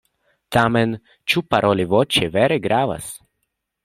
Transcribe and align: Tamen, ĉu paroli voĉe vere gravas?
Tamen, 0.55 0.95
ĉu 1.33 1.43
paroli 1.53 1.85
voĉe 1.91 2.31
vere 2.37 2.57
gravas? 2.65 3.11